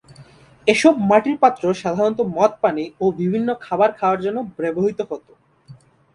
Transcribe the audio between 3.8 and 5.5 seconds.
খাওয়ার জন্য ব্যবহৃত হতো।